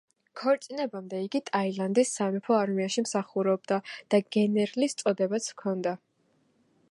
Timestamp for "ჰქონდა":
5.55-5.97